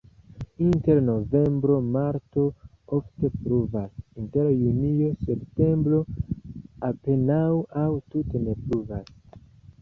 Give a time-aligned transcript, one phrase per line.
[0.67, 2.45] Inter novembro-marto
[2.97, 3.91] ofte pluvas,
[4.23, 6.01] inter junio-septembro
[6.91, 7.45] apenaŭ
[7.85, 9.15] aŭ tute ne pluvas.